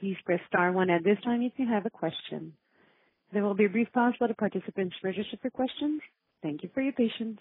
Please 0.00 0.16
press 0.24 0.40
star 0.48 0.72
one 0.72 0.90
at 0.90 1.04
this 1.04 1.18
time 1.24 1.42
if 1.42 1.52
you 1.56 1.66
have 1.68 1.86
a 1.86 1.90
question. 1.90 2.54
There 3.32 3.42
will 3.42 3.54
be 3.54 3.66
a 3.66 3.70
brief 3.70 3.88
pause 3.92 4.14
while 4.18 4.28
the 4.28 4.34
participants 4.34 4.96
register 5.02 5.36
for 5.40 5.50
questions. 5.50 6.00
Thank 6.42 6.62
you 6.62 6.70
for 6.74 6.82
your 6.82 6.92
patience. 6.92 7.38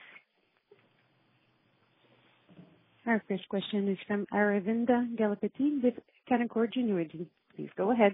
Our 3.07 3.23
first 3.27 3.49
question 3.49 3.87
is 3.87 3.97
from 4.07 4.27
Aravinda 4.31 5.15
Galappatthige 5.15 5.83
with 5.83 5.95
Canaccord 6.29 6.71
Genuity. 6.71 7.25
Please 7.55 7.69
go 7.75 7.91
ahead. 7.91 8.13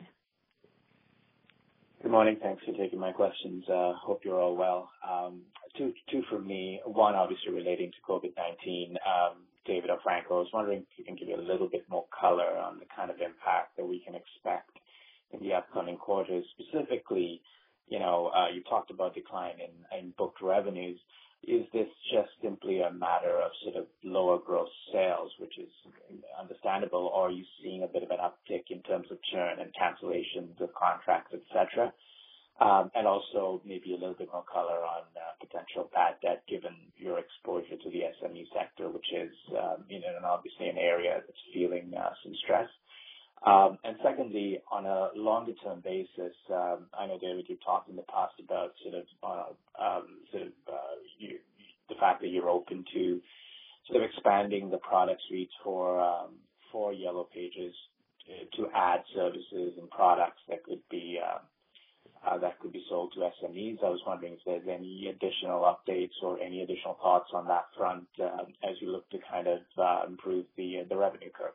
Good 2.02 2.12
morning. 2.12 2.38
Thanks 2.42 2.64
for 2.64 2.72
taking 2.72 2.98
my 2.98 3.12
questions. 3.12 3.66
Uh, 3.68 3.92
hope 4.02 4.22
you're 4.24 4.40
all 4.40 4.56
well. 4.56 4.90
Um, 5.06 5.42
two 5.78 5.92
for 6.30 6.40
me. 6.40 6.80
One, 6.86 7.16
obviously 7.16 7.52
relating 7.52 7.92
to 7.92 7.98
COVID-19. 8.10 8.92
Um, 8.92 9.38
David 9.66 9.90
or 9.90 10.00
Franco, 10.02 10.38
I 10.38 10.40
was 10.40 10.48
wondering 10.54 10.80
if 10.80 10.86
you 10.98 11.04
can 11.04 11.18
give 11.18 11.38
a 11.38 11.42
little 11.42 11.68
bit 11.68 11.84
more 11.90 12.06
color 12.18 12.58
on 12.58 12.80
the 12.80 12.86
kind 12.96 13.12
of 13.12 13.18
impact 13.18 13.76
that 13.76 13.86
we 13.86 14.00
can 14.06 14.16
expect 14.16 14.72
in 15.32 15.42
the 15.42 15.54
upcoming 15.54 15.98
quarters. 15.98 16.46
Specifically, 16.58 17.42
you 17.90 18.00
know, 18.00 18.32
uh, 18.34 18.48
you 18.48 18.64
talked 18.64 18.90
about 18.90 19.16
decline 19.16 19.56
in 20.00 20.14
booked 20.18 20.42
revenues. 20.42 20.98
Is 21.44 21.66
this 21.74 21.88
just 22.12 22.30
simply 22.42 22.82
a 22.82 22.92
matter 22.92 23.40
of 23.40 23.52
sort 23.64 23.76
of 23.78 23.88
lower 24.04 24.40
gross 24.40 24.70
sales, 24.92 25.32
which 25.40 25.58
is 25.60 25.70
understandable, 26.40 27.12
or 27.14 27.28
are 27.28 27.32
you 27.32 27.46
seeing 27.62 27.84
a 27.84 27.88
bit 27.88 28.04
of 28.04 28.12
an 28.12 28.18
uptick 28.20 28.66
in 28.70 28.82
terms 28.84 29.08
of 29.12 29.18
churn 29.32 29.60
and 29.60 29.72
cancellations 29.76 30.60
of 30.62 30.74
contracts, 30.74 31.34
et 31.34 31.44
cetera? 31.54 31.94
Um, 32.60 32.92
and 32.96 33.08
also 33.08 33.62
maybe 33.66 33.94
a 33.94 33.98
little 33.98 34.16
bit 34.18 34.30
more 34.34 34.44
color 34.52 34.82
on 34.82 35.04
uh, 35.16 35.34
potential 35.40 35.90
bad 35.94 36.16
debt 36.22 36.44
given 36.50 36.74
your 36.98 37.20
exposure 37.20 37.78
to 37.78 37.90
the 37.92 38.02
SME 38.22 38.46
sector, 38.54 38.90
which 38.90 39.08
is, 39.14 39.32
um, 39.58 39.86
you 39.90 40.00
know, 40.02 40.14
obviously 40.26 40.70
an 40.70 40.78
area 40.78 41.22
that's 41.26 41.46
feeling 41.54 41.94
uh, 41.94 42.12
some 42.24 42.34
stress. 42.44 42.70
Um, 43.46 43.78
and 43.84 43.98
secondly, 44.04 44.60
on 44.72 44.86
a 44.86 45.10
longer 45.16 45.54
term 45.64 45.82
basis, 45.82 46.36
um, 46.52 46.88
I 46.98 47.08
know, 47.08 47.20
David, 47.22 47.46
you've 47.50 47.64
talked 47.64 47.90
in 47.90 47.96
the 47.96 48.04
past 48.04 48.34
about 48.44 48.72
sort 48.84 48.96
of 48.96 49.06
uh, 49.24 50.02
sort 50.32 50.44
of 50.44 50.54
uh, 50.68 50.98
the 51.90 51.96
fact 52.00 52.22
that 52.22 52.30
you're 52.30 52.50
open 52.50 52.86
to 52.94 53.22
sort 53.88 54.04
of 54.04 54.10
expanding 54.10 54.70
the 54.72 54.78
product 54.80 55.22
suite 55.30 55.50
for 55.64 56.00
um 56.02 56.36
for 56.72 56.94
Yellow 56.94 57.28
Pages 57.34 57.74
to 58.58 58.68
add 58.76 59.02
services 59.16 59.74
and 59.80 59.90
products 59.92 60.42
that 60.50 60.64
could 60.64 60.82
be 60.92 61.20
uh, 61.24 62.38
that 62.40 62.60
could 62.60 62.74
be 62.74 62.84
sold 62.90 63.14
to 63.14 63.22
SMEs. 63.22 63.84
I 63.84 63.90
was 63.90 64.02
wondering 64.08 64.34
if 64.34 64.40
there's 64.46 64.68
any 64.70 65.08
additional 65.10 65.62
updates 65.64 66.14
or 66.24 66.40
any 66.42 66.62
additional 66.64 66.98
thoughts 67.02 67.30
on 67.34 67.48
that 67.48 67.66
front, 67.78 68.06
as 68.20 68.76
you 68.82 68.92
look 68.92 69.10
to 69.12 69.20
kind 69.32 69.48
of 69.48 69.60
uh, 69.78 70.02
improve 70.08 70.46
the, 70.58 70.84
the 70.90 70.98
revenue 70.98 71.30
curve. 71.34 71.54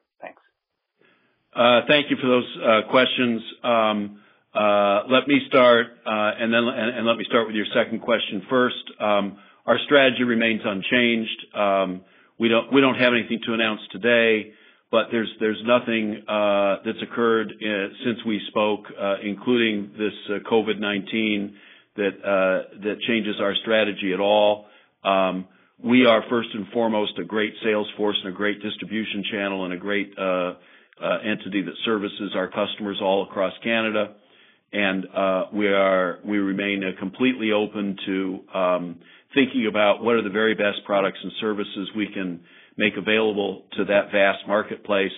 Thanks. 1.54 1.88
Thank 1.88 2.10
you 2.10 2.16
for 2.20 2.28
those 2.28 2.84
questions. 2.90 3.42
Let 3.64 5.28
me 5.28 5.40
start, 5.48 5.86
and 6.06 6.52
then 6.52 6.64
and 6.64 7.06
let 7.06 7.16
me 7.16 7.24
start 7.28 7.46
with 7.46 7.56
your 7.56 7.66
second 7.74 8.00
question 8.02 8.42
first. 8.48 8.84
Um, 9.00 9.38
our 9.66 9.78
strategy 9.86 10.24
remains 10.24 10.62
unchanged. 10.64 11.46
Um, 11.54 12.00
we 12.38 12.48
don't 12.48 12.72
we 12.72 12.80
don't 12.80 12.96
have 12.98 13.12
anything 13.12 13.40
to 13.46 13.54
announce 13.54 13.80
today 13.92 14.52
but 14.92 15.06
there's 15.10 15.30
there's 15.40 15.60
nothing 15.64 16.22
uh, 16.28 16.76
that's 16.84 17.02
occurred 17.02 17.48
uh, 17.50 17.88
since 18.04 18.18
we 18.26 18.38
spoke, 18.48 18.84
uh, 19.00 19.14
including 19.24 19.90
this 19.98 20.12
COVID-19, 20.52 21.52
that 21.96 22.12
uh 22.22 22.78
that 22.82 22.96
changes 23.08 23.36
our 23.40 23.54
strategy 23.62 24.12
at 24.12 24.20
all. 24.20 24.66
Um, 25.02 25.48
we 25.82 26.04
are 26.06 26.22
first 26.28 26.50
and 26.54 26.66
foremost 26.68 27.18
a 27.18 27.24
great 27.24 27.54
sales 27.64 27.88
force 27.96 28.16
and 28.22 28.32
a 28.32 28.36
great 28.36 28.62
distribution 28.62 29.24
channel 29.32 29.64
and 29.64 29.72
a 29.72 29.78
great 29.78 30.12
entity 31.24 31.62
that 31.62 31.74
services 31.84 32.32
our 32.34 32.48
customers 32.48 32.98
all 33.00 33.24
across 33.24 33.52
Canada. 33.62 34.14
And 34.72 35.06
uh 35.14 35.44
we 35.52 35.68
are 35.68 36.18
we 36.24 36.38
remain 36.38 36.82
completely 36.98 37.52
open 37.52 37.96
to 38.06 38.40
um, 38.54 38.98
thinking 39.34 39.66
about 39.68 40.02
what 40.02 40.14
are 40.14 40.22
the 40.22 40.30
very 40.30 40.54
best 40.54 40.84
products 40.86 41.18
and 41.22 41.32
services 41.40 41.90
we 41.96 42.08
can 42.12 42.40
make 42.76 42.94
available 42.96 43.64
to 43.76 43.84
that 43.84 44.10
vast 44.12 44.46
marketplace. 44.46 45.12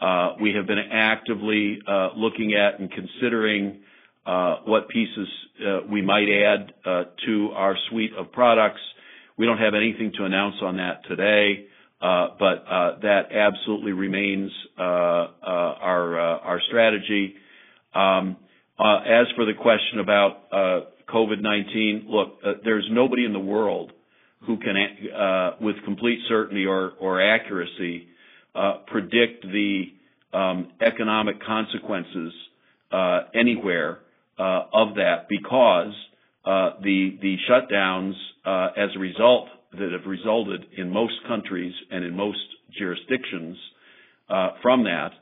Uh, 0.00 0.34
we 0.40 0.52
have 0.54 0.66
been 0.66 0.78
actively 0.92 1.78
uh, 1.88 2.10
looking 2.16 2.54
at 2.54 2.78
and 2.80 2.90
considering 2.90 3.80
uh, 4.26 4.56
what 4.64 4.88
pieces 4.88 5.28
we 5.90 6.02
might 6.02 6.26
add 6.28 6.72
to 7.26 7.50
our 7.54 7.76
suite 7.88 8.12
of 8.18 8.32
products. 8.32 8.80
We 9.36 9.46
don't 9.46 9.58
have 9.58 9.74
anything 9.74 10.12
to 10.18 10.24
announce 10.24 10.56
on 10.62 10.76
that 10.78 11.06
today, 11.08 11.66
but 12.38 12.64
uh 12.68 12.98
that 13.00 13.22
absolutely 13.32 13.92
remains 13.92 14.50
uh 14.78 14.82
uh 14.82 15.26
our 15.42 16.20
uh 16.20 16.38
our 16.38 16.60
strategy. 16.68 17.34
Um, 17.94 18.36
as 18.78 19.26
for 19.36 19.44
the 19.44 19.54
question 19.60 20.00
about 20.00 20.30
uh 20.52 20.80
COVID-19, 21.12 22.08
look, 22.08 22.40
there's 22.64 22.88
nobody 22.90 23.24
in 23.24 23.32
the 23.32 23.38
world 23.38 23.92
who 24.46 24.58
can, 24.58 24.76
uh, 25.14 25.52
with 25.60 25.76
complete 25.84 26.18
certainty 26.28 26.66
or, 26.66 26.92
or 27.00 27.20
accuracy, 27.22 28.08
uh, 28.54 28.78
predict 28.86 29.42
the 29.42 29.84
um, 30.32 30.68
economic 30.80 31.42
consequences 31.42 32.32
uh, 32.92 33.20
anywhere 33.34 33.98
uh, 34.38 34.62
of 34.72 34.94
that 34.96 35.26
because 35.28 35.92
uh, 36.44 36.70
the 36.82 37.16
the 37.22 37.36
shutdowns 37.48 38.12
uh, 38.44 38.68
as 38.76 38.90
a 38.94 38.98
result 38.98 39.48
that 39.78 39.92
have 39.92 40.06
resulted 40.06 40.64
in 40.76 40.90
most 40.90 41.14
countries 41.28 41.72
and 41.90 42.04
in 42.04 42.16
most 42.16 42.38
jurisdictions 42.78 43.56
uh, 44.28 44.50
from 44.62 44.84
that 44.84 45.12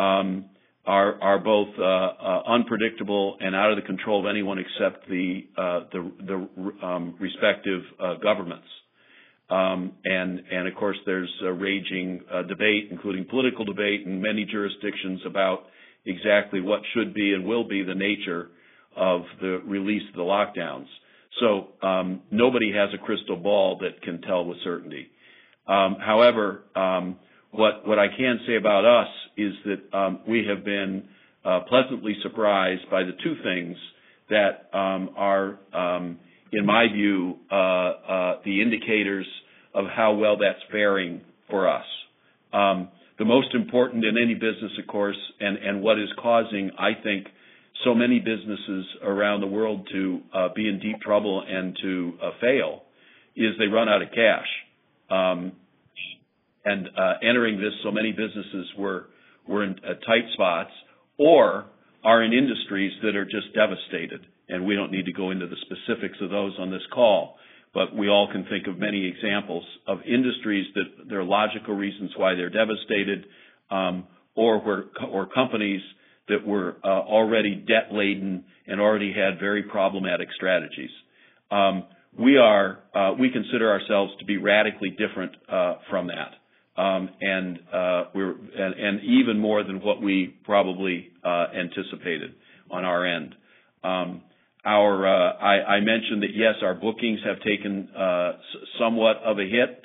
um, 0.00 0.46
are 0.86 1.20
are 1.20 1.38
both 1.38 1.68
uh, 1.78 1.82
uh, 1.82 2.42
unpredictable 2.48 3.36
and 3.40 3.54
out 3.54 3.70
of 3.70 3.76
the 3.76 3.82
control 3.82 4.20
of 4.20 4.26
anyone 4.30 4.58
except 4.58 5.08
the 5.08 5.40
uh, 5.56 5.80
the, 5.92 6.12
the 6.26 6.86
um, 6.86 7.16
respective 7.20 7.82
uh, 8.00 8.14
governments. 8.22 8.66
Um, 9.48 9.92
and 10.04 10.42
and 10.50 10.68
of 10.68 10.74
course, 10.74 10.96
there's 11.06 11.32
a 11.44 11.52
raging 11.52 12.20
uh, 12.32 12.42
debate, 12.42 12.88
including 12.90 13.26
political 13.26 13.64
debate 13.64 14.06
in 14.06 14.20
many 14.20 14.44
jurisdictions 14.44 15.20
about 15.26 15.64
exactly 16.04 16.60
what 16.60 16.80
should 16.94 17.14
be 17.14 17.32
and 17.32 17.44
will 17.44 17.66
be 17.66 17.82
the 17.82 17.94
nature 17.94 18.48
of 18.96 19.22
the 19.40 19.60
release 19.66 20.02
of 20.08 20.14
the 20.16 20.22
lockdowns. 20.22 20.86
So 21.40 21.68
um, 21.86 22.22
nobody 22.30 22.72
has 22.72 22.90
a 22.94 22.98
crystal 22.98 23.36
ball 23.36 23.78
that 23.82 24.02
can 24.02 24.22
tell 24.22 24.44
with 24.44 24.58
certainty. 24.64 25.08
Um, 25.66 25.96
however, 26.00 26.62
um, 26.74 27.16
what 27.50 27.86
what 27.86 27.98
I 27.98 28.08
can 28.08 28.40
say 28.46 28.56
about 28.56 28.84
us 28.84 29.08
is 29.36 29.52
that 29.64 29.96
um, 29.96 30.20
we 30.28 30.46
have 30.48 30.64
been 30.64 31.08
uh, 31.44 31.60
pleasantly 31.68 32.16
surprised 32.22 32.82
by 32.90 33.02
the 33.02 33.12
two 33.22 33.34
things 33.42 33.76
that 34.30 34.76
um, 34.76 35.10
are, 35.16 35.58
um, 35.72 36.18
in 36.52 36.66
my 36.66 36.86
view, 36.92 37.36
uh, 37.50 37.54
uh, 37.54 38.38
the 38.44 38.60
indicators 38.62 39.26
of 39.74 39.84
how 39.94 40.14
well 40.14 40.36
that's 40.38 40.58
faring 40.72 41.20
for 41.48 41.68
us. 41.68 41.84
Um, 42.52 42.88
the 43.18 43.24
most 43.24 43.54
important 43.54 44.04
in 44.04 44.16
any 44.22 44.34
business, 44.34 44.72
of 44.80 44.86
course, 44.86 45.16
and, 45.40 45.56
and 45.58 45.82
what 45.82 45.98
is 45.98 46.08
causing, 46.20 46.70
I 46.78 46.90
think, 47.02 47.26
so 47.84 47.94
many 47.94 48.18
businesses 48.18 48.86
around 49.02 49.40
the 49.40 49.46
world 49.46 49.88
to 49.92 50.20
uh, 50.34 50.48
be 50.54 50.68
in 50.68 50.78
deep 50.78 51.00
trouble 51.00 51.42
and 51.46 51.76
to 51.82 52.12
uh, 52.22 52.30
fail 52.40 52.82
is 53.36 53.52
they 53.58 53.66
run 53.66 53.88
out 53.88 54.02
of 54.02 54.08
cash. 54.08 54.46
Um, 55.10 55.52
and 56.64 56.88
uh, 56.88 57.14
entering 57.22 57.58
this, 57.58 57.72
so 57.84 57.90
many 57.90 58.10
businesses 58.12 58.66
were 58.76 59.06
were 59.46 59.62
in 59.62 59.76
uh, 59.84 59.94
tight 60.06 60.26
spots 60.34 60.72
or 61.18 61.66
are 62.04 62.22
in 62.22 62.32
industries 62.32 62.92
that 63.02 63.14
are 63.14 63.24
just 63.24 63.54
devastated. 63.54 64.26
And 64.48 64.64
we 64.66 64.74
don't 64.74 64.90
need 64.90 65.06
to 65.06 65.12
go 65.12 65.30
into 65.30 65.46
the 65.46 65.56
specifics 65.62 66.18
of 66.20 66.30
those 66.30 66.52
on 66.58 66.70
this 66.70 66.82
call, 66.92 67.36
but 67.74 67.94
we 67.94 68.08
all 68.08 68.28
can 68.30 68.44
think 68.48 68.66
of 68.66 68.78
many 68.78 69.06
examples 69.06 69.64
of 69.86 69.98
industries 70.06 70.66
that 70.74 71.08
there 71.08 71.20
are 71.20 71.24
logical 71.24 71.74
reasons 71.74 72.12
why 72.16 72.34
they're 72.34 72.50
devastated, 72.50 73.26
um, 73.70 74.06
or 74.34 74.60
where 74.60 74.84
or 75.10 75.26
companies 75.26 75.80
that 76.28 76.46
were 76.46 76.76
uh, 76.84 76.88
already 76.88 77.54
debt 77.54 77.92
laden 77.92 78.44
and 78.66 78.80
already 78.80 79.12
had 79.12 79.38
very 79.38 79.62
problematic 79.62 80.28
strategies. 80.34 80.90
Um, 81.50 81.84
we 82.18 82.38
are 82.38 82.78
uh, 82.94 83.12
we 83.18 83.30
consider 83.30 83.70
ourselves 83.70 84.12
to 84.18 84.24
be 84.24 84.36
radically 84.38 84.90
different 84.90 85.32
uh, 85.48 85.74
from 85.90 86.08
that. 86.08 86.80
Um, 86.80 87.10
and 87.20 87.58
uh, 87.72 88.04
we're 88.14 88.32
and 88.32 88.74
and, 88.74 89.00
even 89.04 89.38
more 89.38 89.62
than 89.62 89.80
what 89.80 90.02
we 90.02 90.34
probably 90.44 91.10
uh, 91.24 91.46
anticipated 91.54 92.34
on 92.70 92.84
our 92.84 93.06
end. 93.06 93.34
Um, 93.84 94.22
our 94.64 95.06
uh, 95.06 95.36
I 95.38 95.80
mentioned 95.80 96.22
that, 96.22 96.34
yes, 96.34 96.54
our 96.62 96.74
bookings 96.74 97.20
have 97.24 97.40
taken 97.42 97.88
somewhat 98.80 99.18
of 99.24 99.38
a 99.38 99.44
hit 99.44 99.84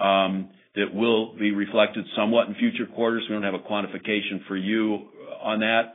um, 0.00 0.48
that 0.74 0.94
will 0.94 1.36
be 1.36 1.50
reflected 1.50 2.04
somewhat 2.16 2.48
in 2.48 2.54
future 2.54 2.86
quarters. 2.94 3.24
We 3.28 3.34
don't 3.34 3.42
have 3.42 3.54
a 3.54 3.58
quantification 3.58 4.46
for 4.48 4.56
you 4.56 5.08
on 5.40 5.60
that, 5.60 5.94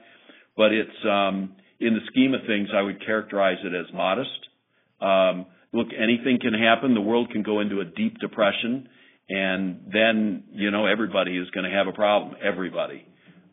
but 0.56 0.72
it's 0.72 1.06
um, 1.06 1.56
in 1.80 1.94
the 1.94 2.02
scheme 2.08 2.34
of 2.34 2.42
things, 2.48 2.70
I 2.76 2.82
would 2.82 3.06
characterize 3.06 3.58
it 3.64 3.74
as 3.76 3.94
modest. 3.94 4.30
Um, 5.02 5.46
Look, 5.74 5.90
anything 5.94 6.40
can 6.42 6.54
happen. 6.54 6.96
The 6.96 7.02
world 7.02 7.30
can 7.30 7.44
go 7.44 7.60
into 7.60 7.82
a 7.82 7.86
deep 7.86 8.20
depression 8.20 8.88
and 9.30 9.82
then 9.92 10.44
you 10.54 10.72
know 10.72 10.86
everybody 10.86 11.38
is 11.38 11.50
going 11.52 11.70
to 11.70 11.76
have 11.76 11.88
a 11.88 11.92
problem. 11.92 12.36
Everybody, 12.44 13.06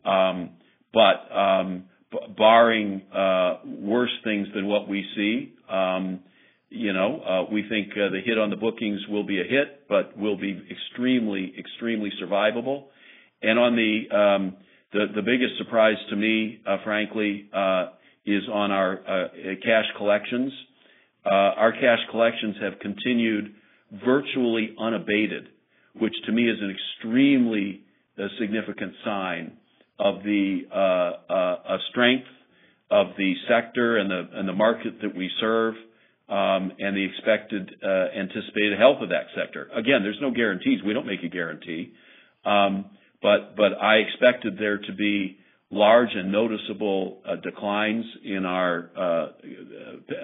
um, 0.05 0.51
but 0.93 1.35
um, 1.35 1.83
b- 2.11 2.19
barring 2.37 3.01
uh, 3.13 3.57
worse 3.65 4.11
things 4.23 4.47
than 4.55 4.67
what 4.67 4.87
we 4.87 5.05
see, 5.15 5.53
um, 5.69 6.21
you 6.69 6.93
know, 6.93 7.21
uh, 7.21 7.51
we 7.51 7.67
think 7.67 7.89
uh, 7.91 8.09
the 8.09 8.21
hit 8.25 8.37
on 8.37 8.49
the 8.49 8.55
bookings 8.55 9.01
will 9.09 9.25
be 9.25 9.41
a 9.41 9.43
hit, 9.43 9.87
but 9.89 10.17
will 10.17 10.37
be 10.37 10.61
extremely, 10.71 11.53
extremely 11.59 12.11
survivable. 12.21 12.85
And 13.41 13.59
on 13.59 13.75
the 13.75 14.15
um, 14.15 14.55
the, 15.15 15.21
biggest 15.21 15.57
surprise 15.57 15.97
to 16.09 16.15
me, 16.15 16.59
uh, 16.67 16.77
frankly, 16.83 17.49
uh, 17.53 17.87
is 18.25 18.43
on 18.51 18.71
our 18.71 18.99
uh, 18.99 19.27
cash 19.63 19.85
collections. 19.97 20.51
Our 21.25 21.71
cash 21.73 21.99
collections 22.11 22.55
have 22.61 22.79
continued 22.79 23.55
virtually 24.03 24.75
unabated 24.79 25.49
which 25.99 26.13
to 26.25 26.31
me 26.31 26.43
is 26.43 26.57
an 26.61 26.75
extremely 26.75 27.81
significant 28.39 28.93
sign 29.03 29.53
of 29.99 30.23
the 30.23 30.61
strength 31.89 32.27
of 32.91 33.07
the 33.17 33.33
sector 33.47 33.97
and 33.97 34.47
the 34.47 34.53
market 34.53 35.01
that 35.01 35.15
we 35.15 35.29
serve, 35.39 35.75
um, 36.27 36.71
and 36.79 36.97
the 36.97 37.05
expected 37.05 37.69
anticipated 37.83 38.77
health 38.77 38.97
of 39.01 39.09
that 39.09 39.27
sector. 39.35 39.69
Again, 39.73 40.01
there's 40.03 40.19
no 40.21 40.31
guarantees. 40.31 40.79
We 40.85 40.93
don't 40.93 41.07
make 41.07 41.23
a 41.23 41.29
guarantee. 41.29 41.93
But 43.25 43.55
but 43.55 43.71
I 43.81 43.95
expected 44.05 44.57
there 44.59 44.77
to 44.77 44.93
be 44.93 45.37
large 45.71 46.09
and 46.13 46.31
noticeable 46.31 47.21
uh, 47.27 47.37
declines 47.37 48.05
in 48.23 48.45
our 48.45 48.73
uh, 48.95 49.27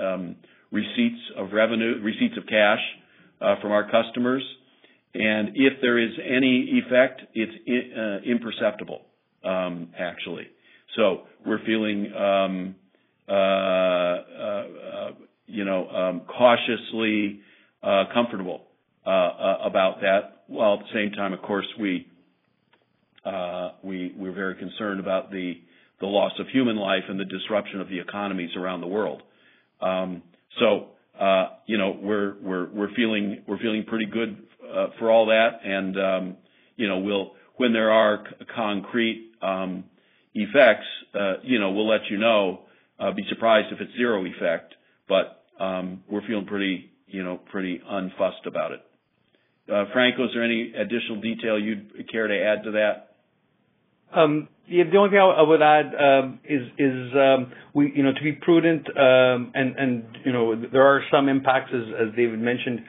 um, 0.06 0.36
receipts 0.72 1.22
of 1.36 1.52
revenue, 1.52 2.00
receipts 2.04 2.38
of 2.38 2.46
cash 2.48 2.84
uh, 3.42 3.56
from 3.62 3.72
our 3.72 3.90
customers 3.90 4.44
and 5.14 5.50
if 5.56 5.74
there 5.82 5.98
is 5.98 6.12
any 6.24 6.82
effect, 6.86 7.22
it's 7.34 7.52
uh, 7.98 8.30
imperceptible, 8.30 9.02
um, 9.44 9.90
actually. 10.00 10.48
So 10.96 11.24
we're 11.46 11.64
feeling, 11.66 12.14
um, 12.14 12.76
uh, 13.28 13.32
uh, 13.34 15.12
you 15.48 15.66
know, 15.66 15.90
um, 15.90 16.22
cautiously 16.28 17.42
uh, 17.84 18.06
comfortable 18.14 18.68
about 19.06 20.00
that. 20.02 20.44
While 20.48 20.76
at 20.76 20.80
the 20.80 20.94
same 20.94 21.12
time, 21.12 21.34
of 21.34 21.42
course, 21.42 21.68
we 21.80 22.08
we're 23.26 24.34
very 24.34 24.56
concerned 24.56 25.00
about 25.00 25.32
the 25.32 25.56
loss 26.02 26.32
of 26.40 26.48
human 26.48 26.78
life 26.78 27.04
and 27.08 27.20
the 27.20 27.26
disruption 27.26 27.80
of 27.82 27.90
the 27.90 28.00
economies 28.00 28.52
around 28.56 28.82
the 28.82 28.88
world. 28.88 29.22
Um, 29.82 30.24
so 30.60 30.88
you 31.66 31.78
know, 31.78 31.98
we're 32.02 32.94
feeling 32.96 33.44
we're 33.48 33.60
feeling 33.60 33.86
pretty 33.88 34.06
good 34.06 34.38
uh, 34.74 34.88
for 35.00 35.12
all 35.12 35.28
that. 35.28 35.60
And 35.64 35.98
um, 36.00 36.38
you 36.76 36.88
know, 36.88 37.34
when 37.58 37.74
there 37.74 37.92
are 37.92 38.24
concrete 38.56 39.32
um, 39.42 39.84
effects, 40.34 40.86
uh, 41.14 41.34
you 41.44 41.60
know, 41.60 41.72
we'll 41.72 41.88
let 41.88 42.02
you 42.10 42.18
know. 42.18 42.62
Uh, 43.00 43.12
be 43.12 43.24
surprised 43.30 43.68
if 43.72 43.82
it's 43.82 43.92
zero 43.98 44.24
effect, 44.26 44.76
but 45.10 45.44
we're 46.08 46.22
feeling 46.28 46.46
pretty, 46.46 46.92
you 47.08 47.24
know, 47.24 47.40
pretty 47.52 47.82
unfussed 47.90 48.46
about 48.46 48.74
it. 48.74 48.82
Uh, 49.72 49.86
Franco, 49.92 50.26
is 50.26 50.30
there 50.36 50.44
any 50.44 50.72
additional 50.74 51.20
detail 51.20 51.58
you'd 51.60 52.08
care 52.12 52.28
to 52.28 52.44
add 52.44 52.64
to 52.64 52.72
that? 52.72 53.11
Um, 54.14 54.48
yeah, 54.68 54.86
the 54.90 54.98
only 54.98 55.10
thing 55.10 55.20
I, 55.20 55.42
would 55.42 55.62
add 55.62 55.92
um, 55.96 56.40
is 56.46 56.62
is 56.78 57.12
um, 57.14 57.52
we 57.74 57.92
you 57.94 58.04
know 58.04 58.14
to 58.14 58.24
be 58.24 58.32
prudent 58.34 58.88
um, 58.88 59.52
and 59.54 59.76
and 59.78 60.04
you 60.26 60.32
know 60.32 60.56
there 60.72 60.84
are 60.88 61.02
some 61.12 61.28
impacts 61.28 61.72
as 61.74 62.08
as 62.08 62.16
David 62.16 62.40
mentioned 62.40 62.80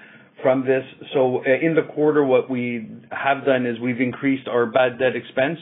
from 0.42 0.64
this. 0.64 0.84
So 1.12 1.38
uh, 1.38 1.42
in 1.60 1.74
the 1.74 1.82
quarter, 1.94 2.24
what 2.24 2.48
we 2.48 2.88
have 3.10 3.44
done 3.44 3.66
is 3.66 3.80
we've 3.80 4.00
increased 4.00 4.46
our 4.48 4.66
bad 4.66 4.98
debt 4.98 5.16
expense 5.16 5.58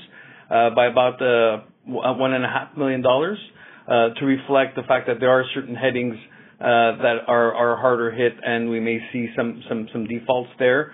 uh, 0.51 0.71
by 0.75 0.87
about 0.87 1.23
uh, 1.23 1.65
one 1.87 2.35
and 2.35 2.45
a 2.45 2.49
half 2.49 2.77
million 2.77 3.03
dollars 3.03 3.39
uh, 3.87 4.11
to 4.19 4.25
reflect 4.27 4.77
the 4.77 4.83
fact 4.83 5.07
that 5.07 5.21
there 5.21 5.31
are 5.31 5.45
certain 5.55 5.75
headings 5.75 6.17
uh, 6.61 7.01
that 7.01 7.17
are 7.29 7.55
are 7.55 7.77
harder 7.77 8.11
hit, 8.11 8.35
and 8.45 8.69
we 8.69 8.81
may 8.81 8.99
see 9.13 9.29
some 9.37 9.63
some 9.69 9.89
some 9.93 10.07
defaults 10.07 10.51
there 10.59 10.93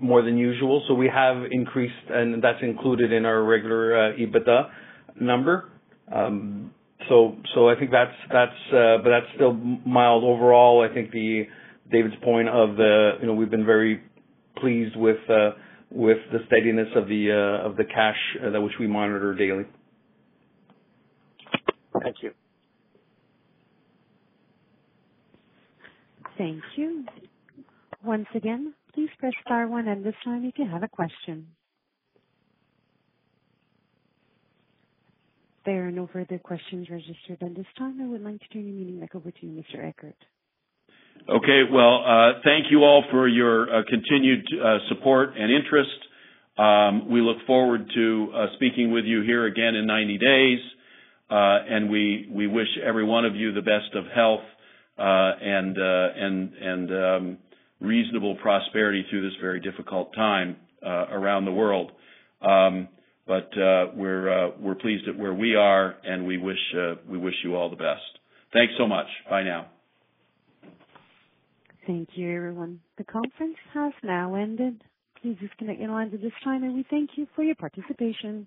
more 0.00 0.22
than 0.22 0.36
usual. 0.38 0.84
So 0.88 0.94
we 0.94 1.08
have 1.12 1.44
increased, 1.50 1.94
and 2.10 2.42
that's 2.42 2.62
included 2.62 3.12
in 3.12 3.24
our 3.26 3.42
regular 3.42 4.14
EBITDA 4.16 4.70
number. 5.20 5.70
Um, 6.14 6.72
so 7.08 7.68
I 7.68 7.74
think 7.78 7.90
that's, 7.90 8.12
but 8.70 9.02
that's 9.04 9.26
still 9.34 9.52
mild 9.54 10.24
overall. 10.24 10.86
I 10.88 10.92
think 10.92 11.10
the 11.10 11.44
David's 11.90 12.16
point 12.22 12.48
of 12.48 12.76
the, 12.76 13.12
you 13.20 13.26
know, 13.26 13.34
we've 13.34 13.50
been 13.50 13.64
very 13.66 14.02
pleased 14.60 14.96
with 14.96 15.18
uh, 15.30 15.50
with 15.90 16.18
the 16.32 16.38
steadiness 16.46 16.88
of 16.96 17.06
the 17.08 17.30
uh, 17.64 17.66
of 17.68 17.76
the 17.76 17.84
cash 17.84 18.16
uh, 18.44 18.50
that 18.50 18.60
which 18.60 18.74
we 18.78 18.86
monitor 18.86 19.34
daily. 19.34 19.64
Thank 22.02 22.16
you. 22.22 22.32
Thank 26.36 26.62
you. 26.76 27.04
Once 28.04 28.26
again, 28.34 28.74
please 28.98 29.10
press 29.20 29.32
star 29.44 29.68
one 29.68 29.86
at 29.86 30.02
this 30.02 30.14
time 30.24 30.44
if 30.44 30.54
you 30.58 30.66
have 30.68 30.82
a 30.82 30.88
question. 30.88 31.46
There 35.64 35.86
are 35.86 35.92
no 35.92 36.08
further 36.12 36.38
questions 36.38 36.88
registered 36.90 37.40
at 37.40 37.54
this 37.54 37.66
time. 37.78 38.00
I 38.02 38.08
would 38.08 38.22
like 38.22 38.40
to 38.40 38.48
turn 38.48 38.64
the 38.64 38.72
meeting 38.72 38.98
back 38.98 39.14
over 39.14 39.30
to 39.30 39.46
you, 39.46 39.62
Mr. 39.62 39.86
Eckert. 39.86 40.16
Okay. 41.28 41.62
Well, 41.70 42.02
uh, 42.04 42.40
thank 42.42 42.72
you 42.72 42.78
all 42.80 43.04
for 43.12 43.28
your 43.28 43.72
uh, 43.72 43.82
continued 43.88 44.44
uh, 44.52 44.78
support 44.88 45.34
and 45.38 45.52
interest. 45.52 45.98
Um, 46.58 47.08
we 47.08 47.20
look 47.20 47.36
forward 47.46 47.88
to 47.94 48.32
speaking 48.56 48.90
with 48.90 49.04
you 49.04 49.22
here 49.22 49.46
again 49.46 49.76
in 49.76 49.86
90 49.86 50.18
days, 50.18 50.58
and 51.30 51.88
we 51.88 52.28
we 52.32 52.48
wish 52.48 52.66
every 52.84 53.04
one 53.04 53.24
of 53.24 53.36
you 53.36 53.52
the 53.52 53.62
best 53.62 53.94
of 53.94 54.06
health 54.12 54.44
and 54.96 55.76
reasonable 57.80 58.36
prosperity 58.36 59.04
through 59.10 59.22
this 59.22 59.38
very 59.40 59.60
difficult 59.60 60.14
time 60.14 60.56
uh, 60.84 61.06
around 61.10 61.44
the 61.44 61.52
world. 61.52 61.92
Um, 62.42 62.88
but 63.26 63.50
uh, 63.58 63.92
we're 63.94 64.46
uh, 64.46 64.50
we're 64.58 64.74
pleased 64.74 65.06
at 65.06 65.16
where 65.16 65.34
we 65.34 65.54
are, 65.54 65.96
and 66.02 66.26
we 66.26 66.38
wish 66.38 66.58
uh, 66.76 66.94
we 67.06 67.18
wish 67.18 67.34
you 67.44 67.56
all 67.56 67.68
the 67.68 67.76
best. 67.76 68.00
Thanks 68.52 68.72
so 68.78 68.86
much. 68.86 69.06
Bye 69.28 69.42
now. 69.42 69.66
Thank 71.86 72.10
you, 72.14 72.34
everyone. 72.34 72.80
The 72.96 73.04
conference 73.04 73.56
has 73.74 73.92
now 74.02 74.34
ended. 74.34 74.82
Please 75.20 75.36
disconnect 75.40 75.80
your 75.80 75.90
lines 75.90 76.14
at 76.14 76.22
this 76.22 76.32
time, 76.44 76.62
and 76.62 76.74
we 76.74 76.84
thank 76.90 77.10
you 77.16 77.26
for 77.34 77.42
your 77.42 77.54
participation. 77.56 78.46